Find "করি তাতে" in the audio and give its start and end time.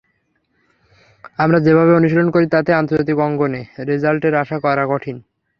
2.31-2.71